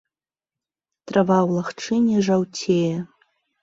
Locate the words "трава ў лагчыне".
1.11-2.15